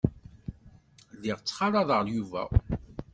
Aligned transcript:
Lliɣ 1.15 1.37
ttxalaḍeɣ 1.39 2.01
Yuba. 2.13 2.43